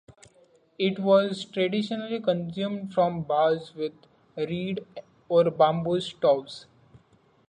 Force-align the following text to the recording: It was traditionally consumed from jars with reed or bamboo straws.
It 0.79 0.97
was 0.97 1.45
traditionally 1.45 2.19
consumed 2.19 2.91
from 2.91 3.23
jars 3.27 3.75
with 3.75 3.93
reed 4.35 4.83
or 5.29 5.51
bamboo 5.51 5.99
straws. 6.01 6.65